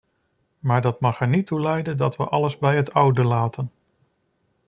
Maar 0.59 0.81
dat 0.81 0.99
mag 0.99 1.19
er 1.21 1.27
niet 1.27 1.47
toe 1.47 1.59
leiden 1.61 1.97
dat 1.97 2.15
we 2.15 2.23
alles 2.29 2.57
bij 2.57 2.75
het 2.75 2.93
oude 2.93 3.23
laten. 3.23 3.71